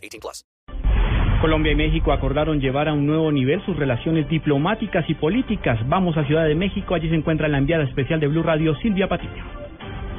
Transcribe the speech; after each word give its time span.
18 0.00 0.20
plus. 0.20 0.44
Colombia 1.40 1.72
y 1.72 1.74
México 1.74 2.12
acordaron 2.12 2.60
llevar 2.60 2.86
a 2.88 2.92
un 2.92 3.06
nuevo 3.06 3.32
nivel 3.32 3.64
sus 3.64 3.74
relaciones 3.74 4.28
diplomáticas 4.28 5.08
y 5.08 5.14
políticas. 5.14 5.78
Vamos 5.88 6.16
a 6.18 6.24
Ciudad 6.24 6.44
de 6.44 6.54
México, 6.54 6.94
allí 6.94 7.08
se 7.08 7.14
encuentra 7.14 7.48
la 7.48 7.56
enviada 7.56 7.84
especial 7.84 8.20
de 8.20 8.28
Blue 8.28 8.42
Radio, 8.42 8.74
Silvia 8.76 9.08
Patiño. 9.08 9.60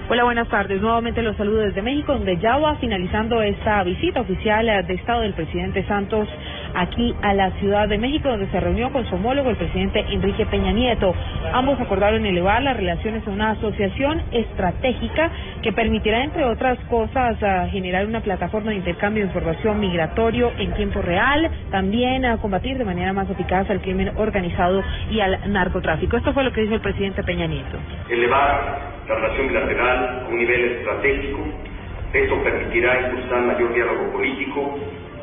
Hola, 0.09 0.23
buenas 0.25 0.49
tardes. 0.49 0.81
Nuevamente 0.81 1.21
los 1.21 1.37
saludo 1.37 1.59
desde 1.59 1.81
México, 1.81 2.11
donde 2.13 2.37
ya 2.37 2.57
va 2.57 2.75
finalizando 2.77 3.41
esta 3.41 3.81
visita 3.83 4.19
oficial 4.19 4.67
eh, 4.67 4.83
de 4.83 4.95
Estado 4.95 5.21
del 5.21 5.33
presidente 5.33 5.85
Santos 5.87 6.27
aquí 6.75 7.15
a 7.21 7.33
la 7.33 7.51
Ciudad 7.59 7.87
de 7.87 7.97
México, 7.97 8.29
donde 8.29 8.47
se 8.47 8.59
reunió 8.59 8.91
con 8.91 9.05
su 9.07 9.15
homólogo, 9.15 9.49
el 9.49 9.57
presidente 9.57 10.05
Enrique 10.09 10.45
Peña 10.45 10.71
Nieto. 10.71 11.13
Ambos 11.53 11.79
acordaron 11.79 12.25
elevar 12.25 12.61
las 12.61 12.77
relaciones 12.77 13.27
a 13.27 13.31
una 13.31 13.51
asociación 13.51 14.21
estratégica 14.31 15.31
que 15.61 15.73
permitirá, 15.73 16.23
entre 16.23 16.45
otras 16.45 16.77
cosas, 16.89 17.37
generar 17.71 18.05
una 18.05 18.21
plataforma 18.21 18.71
de 18.71 18.77
intercambio 18.77 19.23
de 19.23 19.27
información 19.27 19.79
migratorio 19.79 20.51
en 20.57 20.73
tiempo 20.73 21.01
real, 21.01 21.49
también 21.71 22.25
a 22.25 22.37
combatir 22.37 22.77
de 22.77 22.85
manera 22.85 23.13
más 23.13 23.29
eficaz 23.29 23.69
al 23.69 23.81
crimen 23.81 24.11
organizado 24.17 24.83
y 25.09 25.19
al 25.19 25.51
narcotráfico. 25.51 26.17
Esto 26.17 26.33
fue 26.33 26.43
lo 26.43 26.51
que 26.51 26.61
dijo 26.61 26.75
el 26.75 26.81
presidente 26.81 27.23
Peña 27.23 27.47
Nieto. 27.47 27.77
Elevar 28.09 28.79
la 29.07 29.15
relación 29.15 29.47
bilateral 29.47 30.23
a 30.25 30.27
un 30.29 30.37
nivel 30.37 30.61
estratégico. 30.71 31.70
Esto 32.13 32.43
permitirá 32.43 33.07
impulsar 33.07 33.41
mayor 33.43 33.73
diálogo 33.73 34.11
político, 34.11 34.77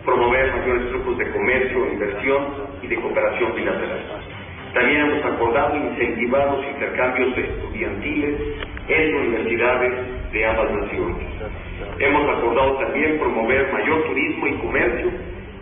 promover 0.06 0.52
mayores 0.54 0.88
flujos 0.88 1.18
de 1.18 1.30
comercio, 1.32 1.92
inversión 1.92 2.46
y 2.82 2.86
de 2.86 2.96
cooperación 2.96 3.54
bilateral. 3.54 4.00
También 4.72 5.00
hemos 5.02 5.24
acordado 5.24 5.76
incentivar 5.76 6.46
los 6.46 6.64
intercambios 6.64 7.36
estudiantiles 7.36 8.40
en 8.88 9.16
universidades 9.16 10.32
de 10.32 10.46
ambas 10.46 10.70
naciones. 10.72 11.16
Hemos 11.98 12.38
acordado 12.38 12.78
también 12.78 13.18
promover 13.18 13.70
mayor 13.70 14.04
turismo 14.04 14.46
y 14.46 14.52
comercio 14.54 15.10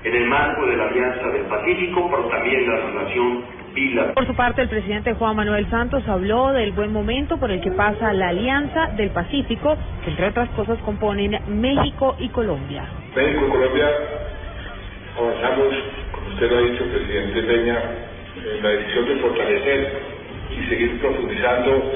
en 0.04 0.14
el 0.14 0.26
marco 0.28 0.66
de 0.66 0.76
la 0.76 0.86
Alianza 0.86 1.28
del 1.28 1.42
Pacífico, 1.42 2.08
pero 2.08 2.24
también 2.28 2.68
la 2.68 2.76
relación 2.76 3.42
bilateral. 3.76 4.14
Por 4.14 4.26
su 4.26 4.34
parte, 4.34 4.62
el 4.62 4.68
presidente 4.68 5.14
Juan 5.14 5.36
Manuel 5.36 5.68
Santos 5.70 6.02
habló 6.08 6.52
del 6.52 6.72
buen 6.72 6.92
momento 6.92 7.38
por 7.38 7.50
el 7.50 7.60
que 7.60 7.70
pasa 7.70 8.12
la 8.12 8.28
Alianza 8.28 8.88
del 8.96 9.10
Pacífico, 9.10 9.76
que 10.02 10.10
entre 10.10 10.28
otras 10.28 10.48
cosas 10.50 10.78
componen 10.80 11.38
México 11.48 12.16
y 12.18 12.28
Colombia. 12.30 12.84
México 13.14 13.44
y 13.46 13.50
Colombia 13.50 13.88
avanzamos, 15.18 15.74
como 16.12 16.28
usted 16.28 16.50
lo 16.50 16.58
ha 16.58 16.60
dicho, 16.62 16.84
presidente 16.84 17.42
Peña, 17.42 17.78
en 18.36 18.62
la 18.62 18.68
decisión 18.70 19.08
de 19.08 19.16
fortalecer 19.16 19.92
y 20.50 20.68
seguir 20.68 21.00
profundizando 21.00 21.92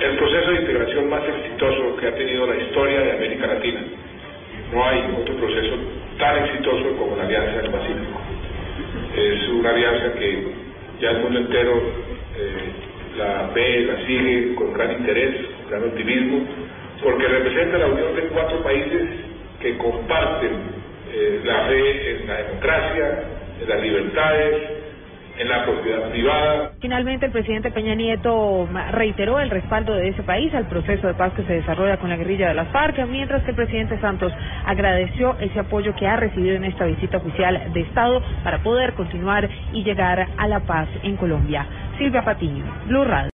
el 0.00 0.16
proceso 0.16 0.50
de 0.50 0.60
integración 0.60 1.08
más 1.08 1.22
exitoso 1.28 1.96
que 1.96 2.08
ha 2.08 2.14
tenido 2.14 2.46
la 2.46 2.56
historia 2.56 3.00
de 3.00 3.12
América 3.12 3.46
Latina. 3.46 3.80
No 4.72 4.84
hay 4.84 5.04
otro 5.20 5.34
proceso 5.36 5.76
tan 6.18 6.44
exitoso 6.44 6.96
como 6.98 7.16
la 7.16 7.24
Alianza 7.24 7.62
del 7.62 7.70
Pacífico. 7.70 8.20
Es 9.16 9.48
una 9.48 9.70
alianza 9.70 10.12
que 10.18 10.63
ya 11.00 11.10
el 11.10 11.18
mundo 11.18 11.40
entero 11.40 11.72
eh, 12.36 12.72
la 13.16 13.50
ve, 13.54 13.80
la 13.86 14.06
sigue 14.06 14.54
con 14.54 14.72
gran 14.72 14.92
interés, 14.92 15.46
con 15.62 15.70
gran 15.70 15.84
optimismo, 15.84 16.46
porque 17.02 17.28
representa 17.28 17.78
la 17.78 17.86
unión 17.86 18.14
de 18.16 18.22
cuatro 18.28 18.62
países 18.62 19.02
que 19.60 19.76
comparten 19.78 20.52
eh, 21.12 21.40
la 21.44 21.66
fe 21.66 22.10
en 22.10 22.26
la 22.26 22.36
democracia, 22.42 23.24
en 23.62 23.68
las 23.68 23.82
libertades, 23.82 24.83
en 25.38 25.48
la 25.48 25.64
propiedad 25.64 26.10
privada. 26.10 26.70
Finalmente, 26.80 27.26
el 27.26 27.32
presidente 27.32 27.70
Peña 27.70 27.94
Nieto 27.94 28.68
reiteró 28.92 29.40
el 29.40 29.50
respaldo 29.50 29.94
de 29.94 30.08
ese 30.08 30.22
país 30.22 30.54
al 30.54 30.66
proceso 30.66 31.06
de 31.06 31.14
paz 31.14 31.32
que 31.34 31.42
se 31.44 31.54
desarrolla 31.54 31.96
con 31.96 32.10
la 32.10 32.16
guerrilla 32.16 32.48
de 32.48 32.54
las 32.54 32.68
FARC, 32.68 33.06
mientras 33.06 33.42
que 33.42 33.50
el 33.50 33.56
presidente 33.56 34.00
Santos 34.00 34.32
agradeció 34.66 35.36
ese 35.40 35.60
apoyo 35.60 35.94
que 35.96 36.06
ha 36.06 36.16
recibido 36.16 36.56
en 36.56 36.64
esta 36.64 36.84
visita 36.84 37.18
oficial 37.18 37.72
de 37.72 37.80
Estado 37.80 38.22
para 38.42 38.62
poder 38.62 38.94
continuar 38.94 39.48
y 39.72 39.82
llegar 39.82 40.26
a 40.36 40.48
la 40.48 40.60
paz 40.60 40.88
en 41.02 41.16
Colombia. 41.16 41.66
Silvia 41.98 42.24
Patiño, 42.24 42.64
Blue 42.86 43.04
Radio. 43.04 43.30